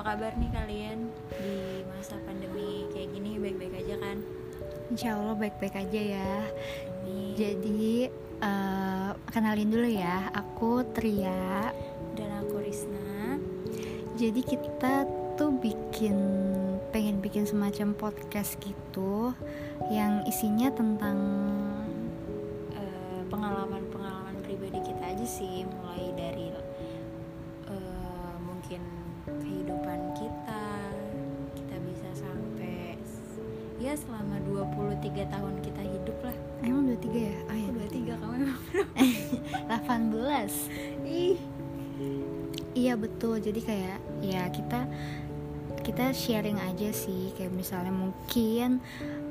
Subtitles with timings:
[0.00, 4.16] apa kabar nih kalian di masa pandemi kayak gini baik-baik aja kan?
[4.88, 6.32] Insya Allah baik-baik aja ya.
[7.04, 7.36] Amin.
[7.36, 8.08] Jadi
[8.40, 11.68] eh, kenalin dulu ya, aku Tria.
[12.16, 13.36] Dan aku Risna.
[14.16, 15.04] Jadi kita
[15.36, 16.16] tuh bikin
[16.96, 19.36] pengen bikin semacam podcast gitu
[19.92, 21.18] yang isinya tentang
[22.72, 26.49] eh, pengalaman-pengalaman pribadi kita aja sih, mulai dari
[34.82, 36.36] 23 tahun kita hidup lah.
[36.60, 37.36] emang 23 ya?
[37.42, 38.60] Oh ya, Aku 23 kamu emang
[39.68, 41.06] 18.
[41.06, 41.38] Ih,
[42.72, 43.38] Iya betul.
[43.38, 44.86] Jadi kayak ya kita
[45.80, 48.78] kita sharing aja sih kayak misalnya mungkin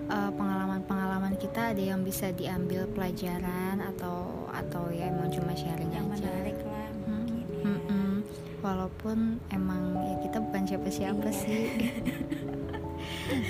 [0.05, 6.05] eh, pengalaman-pengalaman kita ada yang bisa diambil pelajaran atau atau ya emang cuma sharing yang
[6.05, 6.19] aja.
[6.19, 7.63] menarik lah Hmm, mungkin ya.
[7.63, 8.09] mm-mm.
[8.59, 9.17] Walaupun
[9.49, 11.39] emang ya kita bukan siapa-siapa Iya.
[11.39, 11.63] sih.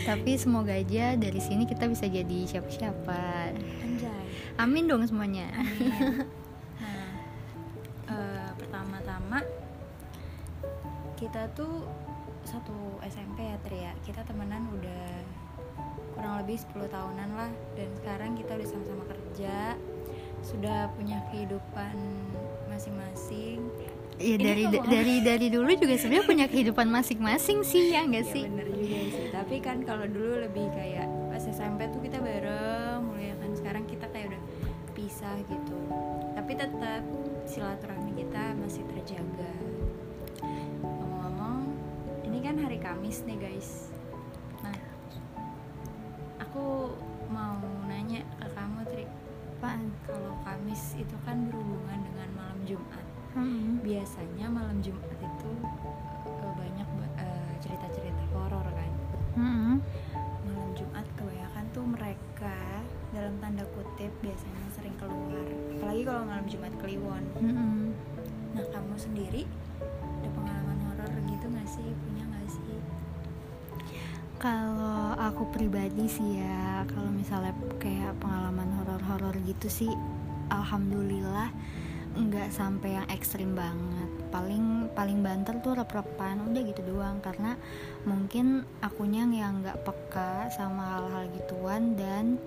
[0.04, 3.54] Tapi semoga aja dari sini kita bisa jadi siapa-siapa.
[4.58, 5.48] Amin dong semuanya.
[5.56, 6.28] Amin.
[6.80, 7.12] Nah,
[8.10, 9.44] eh, pertama-tama
[11.14, 11.84] kita tuh
[12.42, 12.72] satu
[13.04, 13.92] SMP ya Tri ya.
[14.02, 15.08] Kita temenan udah
[16.16, 19.76] kurang lebih 10 tahunan lah dan sekarang kita udah sama-sama kerja,
[20.42, 21.96] sudah punya kehidupan
[22.68, 23.60] masing-masing.
[23.76, 28.34] Ya Ini dari dari dari dulu juga sebenarnya punya kehidupan masing-masing sih ya enggak Ya
[28.36, 28.44] sih?
[28.48, 29.28] bener juga sih.
[29.40, 34.04] Tapi kan kalau dulu lebih kayak pas SMP tuh kita bareng, mulai kan sekarang kita
[34.12, 34.44] kayak udah
[34.92, 35.80] pisah gitu.
[36.36, 37.08] Tapi tetap
[37.48, 39.48] silaturahmi kita masih terjaga.
[40.84, 41.72] Ngomong-ngomong,
[42.28, 43.88] ini kan hari Kamis nih guys.
[44.60, 44.76] Nah,
[46.44, 46.92] aku
[47.32, 49.08] mau nanya ke kamu Tri,
[49.60, 49.92] Apaan?
[50.04, 53.06] kalau Kamis itu kan berhubungan dengan malam Jumat.
[53.40, 53.80] Hmm.
[53.88, 55.52] Biasanya malam Jumat itu
[56.28, 58.68] eh, banyak ba- eh, cerita-cerita horor
[60.46, 62.58] malam Jumat kebanyakan tuh mereka
[63.10, 65.46] dalam tanda kutip biasanya sering keluar.
[65.78, 67.24] Apalagi kalau malam Jumat Kliwon.
[67.40, 67.94] Hmm.
[68.50, 69.46] nah kamu sendiri
[69.80, 71.88] ada pengalaman horor gitu nggak sih?
[72.06, 72.78] Punya nggak sih?
[74.40, 79.92] Kalau aku pribadi sih ya, kalau misalnya kayak pengalaman horor-horor gitu sih,
[80.48, 81.52] alhamdulillah
[82.18, 84.10] nggak sampai yang ekstrim banget.
[84.34, 87.58] Paling paling banter tuh rep-repan udah gitu doang karena
[88.06, 92.42] mungkin akunya yang nggak peka sama hal-hal gituan dan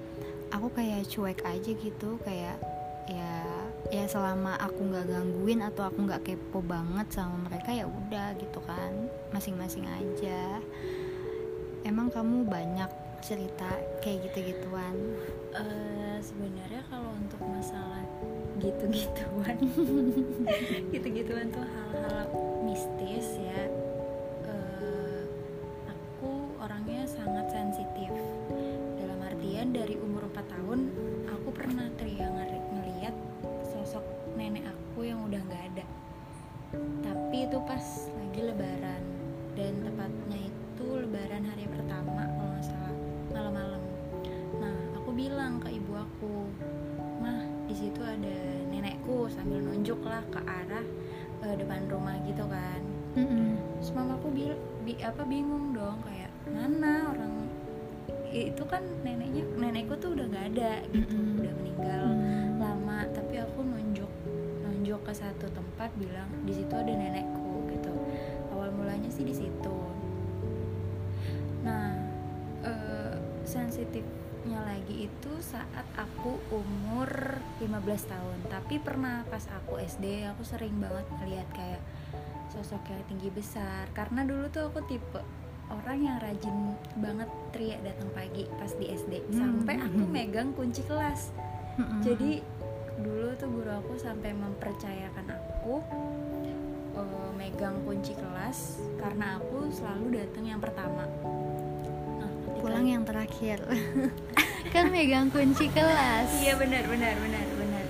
[0.51, 2.59] aku kayak cuek aja gitu kayak
[3.11, 3.43] ya
[3.91, 8.63] ya selama aku nggak gangguin atau aku nggak kepo banget sama mereka ya udah gitu
[8.63, 10.63] kan masing-masing aja
[11.83, 12.87] Emang kamu banyak
[13.27, 13.67] cerita
[13.99, 14.95] kayak gitu-gituan?
[15.51, 18.07] Eh, sebenarnya kalau untuk masalah
[18.63, 19.59] gitu-gituan.
[20.95, 22.31] Gitu-gituan tuh hal-hal
[22.63, 23.67] mistis ya.
[24.47, 25.23] Eh,
[25.91, 26.31] aku
[26.63, 28.15] orangnya sangat sensitif.
[29.03, 30.81] Dalam artian dari umur 4 tahun
[31.27, 32.31] aku pernah teriak
[32.73, 33.15] ngeliat
[33.67, 34.05] sosok
[34.39, 35.85] nenek aku yang udah nggak ada.
[37.03, 37.85] Tapi itu pas
[38.15, 39.03] lagi lebaran
[39.59, 42.95] dan tepatnya itu lebaran hari pertama kalau nggak salah
[43.35, 43.83] malam-malam.
[44.63, 46.47] Nah aku bilang ke ibu aku
[47.21, 48.52] mah di situ ada
[49.43, 50.87] sambil nunjuk lah ke arah
[51.43, 52.79] eh, depan rumah gitu kan.
[53.19, 54.55] Terus mamaku bil
[54.87, 57.51] bi, apa bingung dong kayak mana orang
[58.31, 61.43] itu kan neneknya nenekku tuh udah nggak ada gitu Mm-mm.
[61.43, 62.05] udah meninggal
[62.63, 63.03] lama.
[63.11, 64.13] Tapi aku nunjuk
[64.63, 67.91] nunjuk ke satu tempat bilang di situ ada nenekku gitu.
[68.55, 69.79] Awal mulanya sih di situ.
[71.67, 71.99] Nah
[72.63, 73.19] eh,
[74.43, 77.07] sensitifnya lagi itu saat aku umur
[77.63, 81.79] 15 tahun tapi pernah pas aku SD aku sering banget ngeliat kayak
[82.51, 85.23] sosok yang tinggi besar karena dulu tuh aku tipe
[85.71, 89.63] orang yang rajin banget teriak datang pagi pas di SD Hmm.
[89.63, 91.31] sampai aku megang kunci kelas
[91.79, 92.03] Mm-mm.
[92.03, 92.43] jadi
[92.99, 95.75] dulu tuh guru aku sampai mempercayakan aku
[96.99, 101.07] eh, megang kunci kelas karena aku selalu datang yang pertama.
[102.73, 103.61] Pulang yang terakhir
[104.73, 107.85] kan megang kunci kelas Iya benar benar benar benar.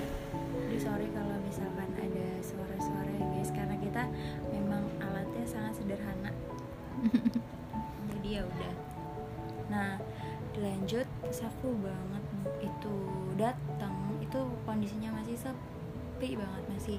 [0.66, 4.10] Aduh sorry kalau misalkan ada suara-suara ya guys karena kita
[4.50, 6.34] memang alatnya sangat sederhana.
[8.10, 8.74] Jadi ya udah.
[9.70, 10.02] Nah
[10.50, 12.24] dilanjut terus aku banget
[12.66, 12.94] itu
[13.38, 16.98] datang itu kondisinya masih sepi banget masih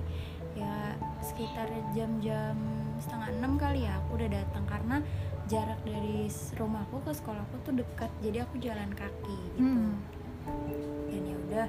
[0.55, 2.55] ya sekitar jam-jam
[2.95, 5.03] setengah enam kali ya aku udah datang karena
[5.45, 6.25] jarak dari
[6.55, 9.99] rumahku ke sekolahku tuh dekat jadi aku jalan kaki gitu Hmm.
[11.07, 11.67] dan ya udah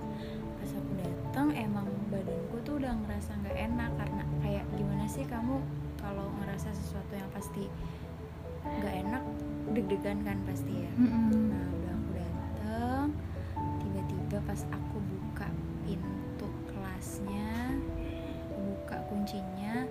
[0.57, 5.59] pas aku datang emang badanku tuh udah ngerasa nggak enak karena kayak gimana sih kamu
[5.97, 7.71] kalau ngerasa sesuatu yang pasti
[8.65, 9.23] nggak enak
[9.71, 11.53] deg-degan kan pasti ya Mm-mm.
[11.53, 13.07] nah udah aku dateng
[13.79, 15.47] tiba-tiba pas aku buka
[15.85, 17.77] pintu kelasnya
[18.55, 19.85] buka kuncinya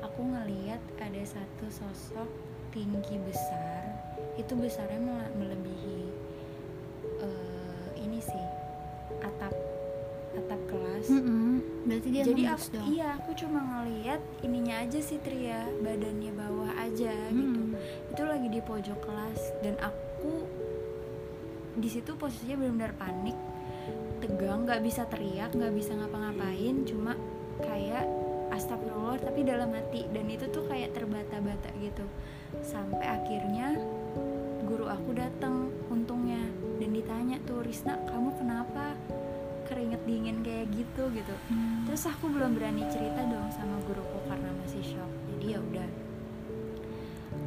[0.00, 2.30] aku ngeliat ada satu sosok
[2.74, 3.86] tinggi besar
[4.34, 6.02] itu besarnya mele- melebihi
[7.20, 8.44] eh, ini sih
[9.22, 9.54] atap
[10.34, 11.62] atap kelas Mm-mm.
[11.86, 16.72] berarti dia jadi aku dong iya aku cuma ngeliat ininya aja sih Tria badannya bawah
[16.76, 17.78] aja gitu Mm.
[18.10, 20.42] itu lagi di pojok kelas dan aku
[21.74, 23.38] di situ posisinya benar-benar panik
[24.18, 27.14] tegang nggak bisa teriak nggak bisa ngapa-ngapain cuma
[29.64, 32.04] dalam hati dan itu tuh kayak terbata-bata gitu.
[32.60, 33.80] Sampai akhirnya
[34.68, 36.44] guru aku datang untungnya.
[36.76, 38.92] Dan ditanya tuh Risna kamu kenapa
[39.64, 41.08] keringet dingin kayak gitu?
[41.16, 41.32] Gitu.
[41.48, 41.88] Hmm.
[41.88, 45.08] terus aku belum berani cerita dong sama guruku karena masih shock.
[45.32, 45.88] Jadi ya udah.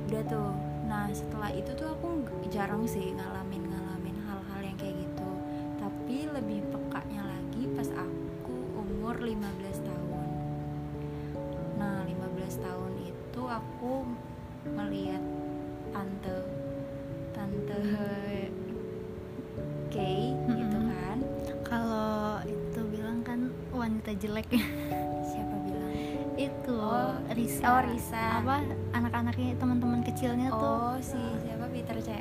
[0.10, 0.52] Udah tuh.
[0.90, 5.30] Nah setelah itu tuh aku jarang sih ngalamin ngalamin hal-hal yang kayak gitu.
[5.78, 9.86] Tapi lebih pekanya lagi pas aku umur 15
[13.58, 14.06] aku
[14.70, 15.24] melihat
[15.90, 16.38] tante
[17.34, 17.80] tante
[19.88, 21.18] Kay gitu kan.
[21.64, 24.46] Kalau itu bilang kan wanita jelek.
[25.26, 25.96] Siapa bilang?
[26.38, 27.64] Itu Oh, Risa.
[27.66, 28.44] oh, Risa.
[28.44, 28.62] apa
[28.94, 30.94] anak-anaknya teman-teman kecilnya tuh.
[30.94, 31.66] Oh, si siapa?
[31.72, 32.14] Peter CS.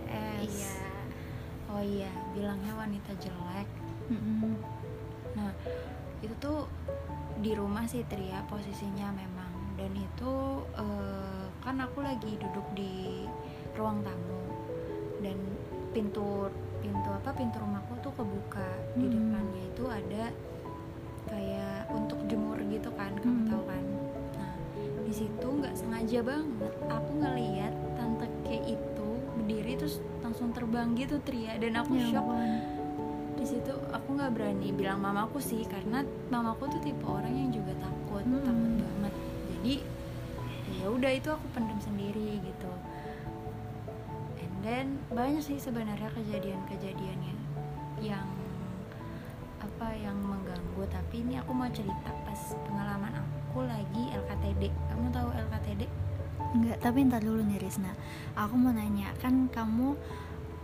[0.46, 0.72] iya.
[1.66, 3.68] Oh iya, bilangnya wanita jelek.
[5.36, 5.50] Nah,
[6.24, 6.64] itu tuh
[7.42, 8.40] di rumah sih Tria.
[8.48, 9.45] Posisinya memang
[9.76, 10.32] dan itu
[10.74, 13.24] eh, kan aku lagi duduk di
[13.74, 14.40] ruang tamu
[15.20, 15.36] dan
[15.92, 18.64] pintu pintu apa pintu rumahku tuh kebuka
[18.94, 19.12] di Hmm.
[19.12, 20.24] depannya itu ada
[21.26, 23.48] kayak untuk jemur gitu kan kamu Hmm.
[23.48, 23.84] tahu kan
[24.34, 24.52] nah
[25.02, 31.18] di situ nggak sengaja banget aku ngeliat tante K itu berdiri terus langsung terbang gitu
[31.20, 32.26] Tria dan aku Ya shock
[33.36, 37.74] di situ aku nggak berani bilang mamaku sih karena mamaku tuh tipe orang yang juga
[37.76, 38.40] takut Hmm.
[38.40, 38.95] takut banget
[39.66, 39.82] jadi
[40.78, 42.70] ya udah itu aku pendem sendiri gitu.
[44.38, 47.34] And then banyak sih sebenarnya kejadian-kejadiannya
[47.98, 48.30] yang
[49.58, 50.86] apa yang mengganggu.
[50.86, 55.82] Tapi ini aku mau cerita pas pengalaman aku lagi LKTD kamu tahu LKTD
[56.54, 57.90] Enggak, tapi ntar dulu nih Risna.
[58.38, 59.98] Aku mau nanya, kan kamu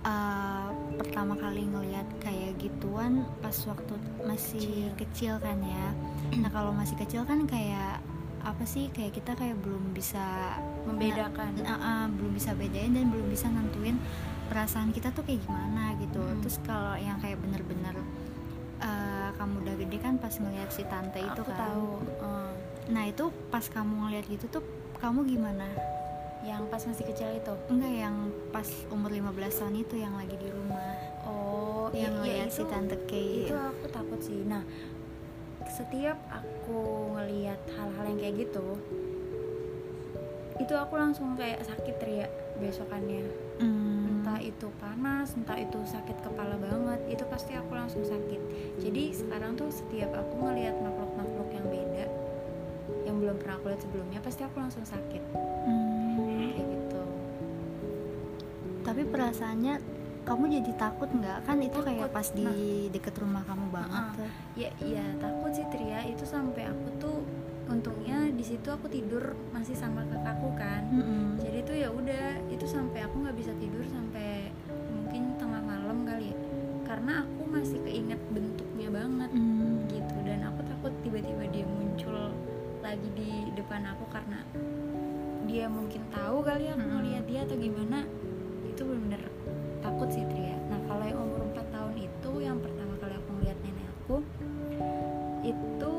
[0.06, 5.90] uh, pertama kali ngelihat kayak gituan pas waktu masih kecil, kan ya?
[6.38, 7.99] Nah kalau masih kecil kan kayak
[8.42, 11.54] apa sih kayak kita kayak belum bisa membedakan.
[11.62, 13.96] Nah, uh, belum bisa bedain dan belum bisa nentuin
[14.50, 16.20] perasaan kita tuh kayak gimana gitu.
[16.20, 16.38] Hmm.
[16.44, 17.96] terus kalau yang kayak bener-bener
[18.82, 21.58] uh, kamu udah gede kan pas ngelihat si tante itu aku kan?
[21.58, 21.88] tahu.
[22.04, 22.52] Eh,
[22.92, 24.64] nah itu pas kamu ngelihat gitu tuh
[25.00, 25.66] kamu gimana?
[26.42, 27.54] Yang pas masih kecil itu?
[27.70, 28.16] Enggak yang
[28.50, 30.82] pas umur 15 tahun itu yang lagi di rumah.
[31.22, 34.42] Oh yang iya, ngeliat si itu- tante Kay itu aku takut sih.
[34.44, 34.66] Nah
[35.72, 38.67] setiap aku ngelihat hal-hal yang kayak gitu
[40.61, 43.26] itu aku langsung kayak sakit teriak besokannya
[43.59, 44.23] Hmm.
[44.23, 48.41] entah itu panas entah itu sakit kepala banget itu pasti aku langsung sakit
[48.79, 52.07] jadi sekarang tuh setiap aku ngelihat makhluk-makhluk yang beda
[53.02, 55.23] yang belum pernah aku lihat sebelumnya pasti aku langsung sakit
[55.62, 56.19] Hmm.
[56.26, 57.02] kayak gitu
[58.83, 59.75] tapi perasaannya
[60.23, 62.14] kamu jadi takut nggak kan itu kayak Takut.
[62.14, 62.47] pas di
[62.88, 64.14] deket rumah kamu banget Nah.
[64.14, 67.17] tuh ya iya takut sih Tria itu sampai aku tuh
[67.64, 71.38] untungnya di situ aku tidur masih sama kakakku kan Mm-mm.
[71.38, 74.50] jadi tuh ya udah itu sampai aku nggak bisa tidur sampai
[74.88, 76.37] mungkin tengah malam kali ya
[76.85, 79.87] karena aku masih keinget bentuknya banget Hmm.
[79.88, 82.31] gitu dan aku takut tiba-tiba dia muncul
[82.79, 84.43] lagi di depan aku karena
[85.45, 86.95] dia mungkin tahu kali aku Mm-mm.
[86.97, 87.99] ngeliat dia atau gimana
[88.64, 89.23] itu bener-bener
[89.82, 93.58] takut sih Tria nah kalau yang umur 4 tahun itu yang pertama kali aku ngeliat
[93.66, 94.16] nenek aku
[95.42, 95.92] itu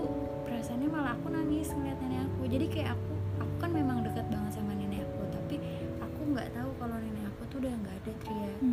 [0.48, 2.48] perasaannya malah aku nangis ngeliat nenek aku.
[2.48, 3.14] Jadi kayak aku
[3.44, 5.56] aku kan memang dekat banget sama nenek aku tapi
[6.00, 8.73] aku nggak tahu kalau nenek aku tuh udah nggak ada Tria Hmm.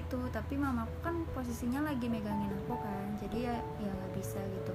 [0.00, 4.72] Gitu tapi mamaku kan posisinya lagi megangin aku kan jadi ya ya nggak bisa gitu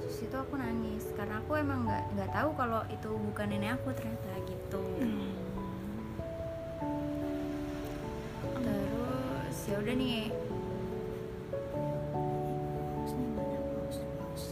[0.00, 3.92] terus itu aku nangis karena aku emang nggak nggak tahu kalau itu bukan nenek aku
[3.92, 4.82] ternyata gitu
[8.56, 10.32] terus ya udah nih
[13.04, 13.58] Pausnya mana?
[13.68, 14.44] Paus, paus.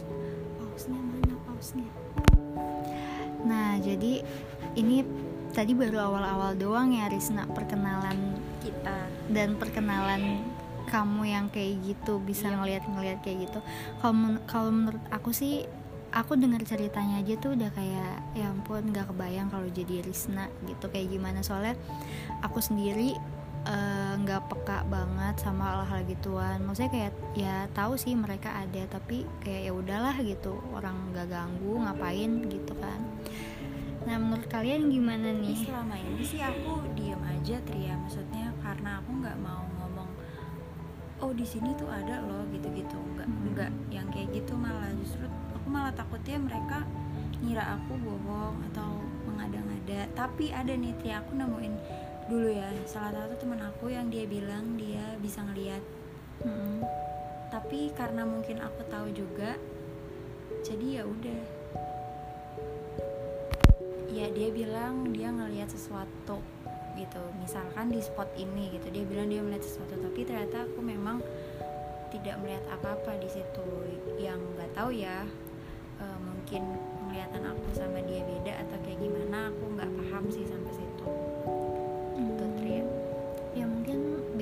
[0.61, 1.33] Pausnya mana?
[1.41, 1.89] Pausnya.
[3.43, 4.21] Nah, jadi
[4.77, 5.01] ini
[5.53, 8.17] tadi baru awal-awal doang ya Risna perkenalan
[8.65, 10.41] kita dan perkenalan
[10.89, 12.57] kamu yang kayak gitu bisa Iya.
[12.59, 13.59] ngelihat-ngelihat kayak gitu.
[14.01, 15.63] Kalau men- kalau menurut aku sih
[16.13, 20.85] aku dengar ceritanya aja tuh udah kayak ya ampun nggak kebayang kalau jadi Risna gitu
[20.93, 21.73] kayak gimana soalnya
[22.45, 23.17] aku sendiri
[23.65, 28.85] eh, nggak uh, peka banget sama hal-hal gituan maksudnya kayak ya tahu sih mereka ada
[28.93, 33.01] tapi kayak ya udahlah gitu orang nggak ganggu ngapain gitu kan
[34.03, 35.63] nah menurut kalian gimana nih?
[35.63, 37.95] selama ini sih aku diem aja Tria.
[38.03, 40.09] Maksudnya karena aku nggak mau ngomong
[41.23, 42.99] oh di sini tuh ada loh gitu-gitu.
[43.15, 43.47] Nggak hmm.
[43.55, 44.91] nggak yang kayak gitu malah.
[44.99, 46.83] Justru aku malah takutnya mereka
[47.39, 50.11] ngira aku bohong atau mengada-ngada.
[50.15, 51.73] Tapi ada nih Tria aku nemuin
[52.27, 52.67] dulu ya.
[52.83, 55.83] Salah satu teman aku yang dia bilang dia bisa ngeliat.
[56.43, 56.81] Hmm.
[57.53, 59.53] tapi karena mungkin aku tahu juga
[60.65, 61.62] jadi ya udah
[64.13, 66.37] ya dia bilang dia ngelihat sesuatu
[66.93, 67.23] gitu.
[67.41, 71.17] Misalkan di spot ini gitu dia bilang dia melihat sesuatu tapi ternyata aku memang
[72.13, 73.65] tidak melihat apa-apa di situ.
[74.21, 75.25] Yang nggak tahu ya
[75.97, 76.61] e, mungkin
[77.01, 81.07] penglihatan aku sama dia beda atau kayak gimana aku nggak paham sih sampai situ.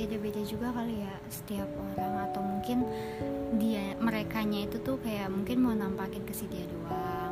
[0.01, 2.83] Beda-beda juga kali ya setiap orang atau mungkin
[3.61, 7.30] dia merekanya itu tuh kayak mungkin mau nampakin ke si dia doang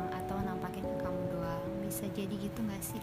[2.12, 3.02] jadi gitu gak sih?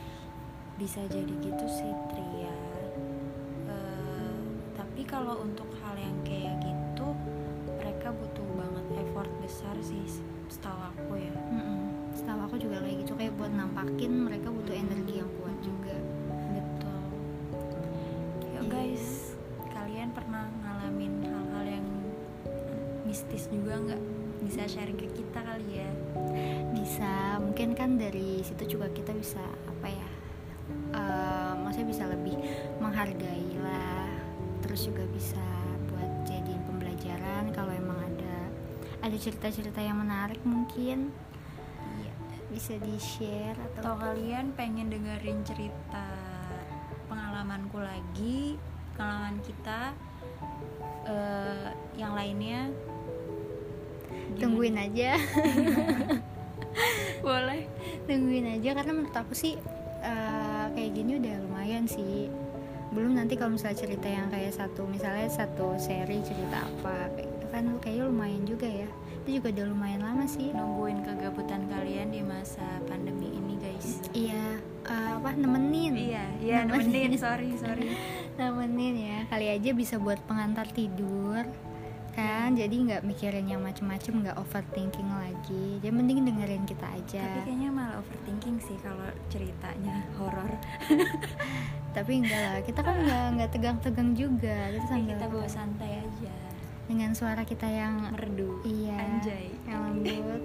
[0.77, 2.57] Bisa jadi gitu sih Tria
[3.65, 4.37] uh,
[4.77, 7.07] tapi kalau untuk hal yang kayak gitu
[7.77, 11.35] mereka butuh banget effort besar sih setahu aku ya.
[11.51, 11.79] Mm -mm.
[12.15, 13.13] setahu aku juga kayak gitu.
[13.17, 15.97] Kayak buat nampakin mereka butuh energi yang kuat juga.
[16.55, 17.01] Betul.
[18.47, 18.65] Yuk yeah.
[18.71, 19.27] guys
[20.17, 21.87] pernah ngalamin hal-hal yang
[23.05, 24.01] mistis juga nggak
[24.43, 25.91] bisa sharing ke kita kali ya?
[26.73, 30.09] Bisa mungkin kan dari situ juga kita bisa apa ya
[30.93, 32.35] uh, maksudnya bisa lebih
[32.79, 34.11] menghargai lah.
[34.63, 35.43] Terus juga bisa
[35.91, 38.37] buat jadiin pembelajaran kalau emang ada
[39.03, 41.11] ada cerita-cerita yang menarik mungkin.
[42.01, 42.13] Iya.
[42.51, 46.07] Bisa di share atau, atau kalian pengen dengerin cerita
[47.07, 48.59] pengalamanku lagi
[48.97, 49.93] pengalaman kita
[51.05, 52.73] uh, yang lainnya
[54.37, 55.17] tungguin aja.
[57.25, 57.65] Boleh.
[58.05, 59.57] Tungguin aja karena menurut aku sih
[60.05, 62.31] uh, kayak gini udah lumayan sih.
[62.93, 67.45] Belum nanti kalau misalnya cerita yang kayak satu misalnya satu seri cerita apa kayak gitu
[67.51, 68.89] kan kayaknya lumayan juga ya.
[69.25, 70.55] Itu juga udah lumayan lama sih.
[70.55, 73.99] Nungguin kegabutan kalian di masa pandemi ini guys.
[74.15, 75.93] Iya uh, apa nemenin.
[75.93, 77.19] Iya iya nemenin, nemenin.
[77.19, 77.91] Sorry sorry.
[78.39, 79.17] Nemenin ya.
[79.27, 81.43] Kali aja bisa buat pengantar tidur
[82.17, 82.57] kan?
[82.57, 85.77] Jadi nggak mikirin yang macem-macem nggak overthinking lagi.
[85.85, 87.21] Jadi mending dengerin kita aja.
[87.21, 90.49] Tapi kayaknya malah overthinking sih kalau ceritanya horor.
[91.95, 94.57] Tapi enggak lah kita kan nggak nggak tegang-tegang juga.
[94.73, 96.35] Kita iya, sambil kita bawa santai aja.
[96.89, 98.65] Dengan suara kita yang merdu.
[98.65, 99.53] Iya anjay.
[99.69, 100.41] yang lembut.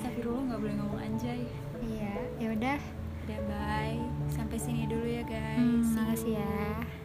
[0.00, 1.42] Tapi lu nggak boleh ngomong anjay.
[1.82, 2.80] Iya ya udah.
[3.26, 3.98] Udah bye.
[4.30, 5.58] Sampai sini dulu ya guys.
[5.58, 6.99] Hmm, makasih ya.